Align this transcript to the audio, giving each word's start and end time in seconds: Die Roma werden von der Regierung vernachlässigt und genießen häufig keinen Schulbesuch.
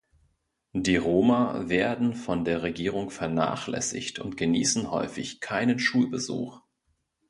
Die 0.73 0.95
Roma 0.97 1.69
werden 1.69 2.15
von 2.15 2.43
der 2.43 2.63
Regierung 2.63 3.11
vernachlässigt 3.11 4.17
und 4.17 4.35
genießen 4.35 4.89
häufig 4.89 5.41
keinen 5.41 5.77
Schulbesuch. 5.77 6.63